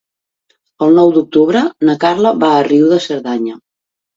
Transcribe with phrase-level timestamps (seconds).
[0.85, 3.59] El nou d'octubre na Carla va a Riu de Cerdanya.